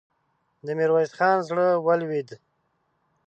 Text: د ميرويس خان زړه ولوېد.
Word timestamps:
د 0.65 0.67
ميرويس 0.77 1.11
خان 1.17 1.37
زړه 1.49 1.67
ولوېد. 1.85 2.29